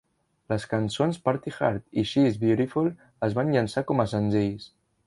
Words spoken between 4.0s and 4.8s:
a senzills.